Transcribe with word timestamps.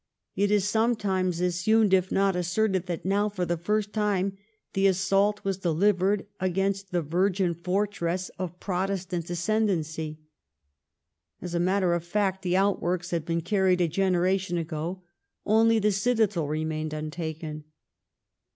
It 0.35 0.49
is 0.49 0.67
sometimes 0.67 1.41
assumed, 1.41 1.93
if 1.93 2.11
not 2.11 2.35
asserted, 2.35 2.87
that 2.87 3.05
now 3.05 3.29
for 3.29 3.45
the 3.45 3.55
first 3.55 3.93
time 3.93 4.35
the 4.73 4.87
assault 4.87 5.43
was 5.43 5.59
delivered 5.59 6.25
against 6.39 6.89
the 6.91 7.03
virgin 7.03 7.53
fortress 7.53 8.29
of 8.39 8.59
Protestant 8.59 9.29
ascendancy. 9.29 10.19
As 11.39 11.53
a 11.53 11.59
matter 11.59 11.93
of 11.93 12.03
fact, 12.03 12.41
the 12.41 12.57
outworks 12.57 13.11
had 13.11 13.25
been 13.25 13.41
carried 13.41 13.79
a 13.79 13.87
generation 13.87 14.57
ago; 14.57 15.03
only 15.45 15.77
the 15.77 15.91
citadel 15.91 16.47
remained 16.47 16.93
untaken. 16.93 17.65